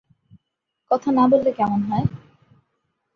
কথা 0.91 1.09
না 1.11 1.23
বললে 1.31 1.51
কেমন 1.57 1.81
হয়? 1.81 2.05